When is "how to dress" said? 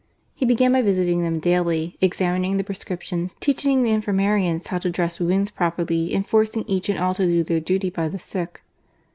4.69-5.19